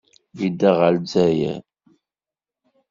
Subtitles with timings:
[0.39, 1.61] Yedda ɣer Lezzayer.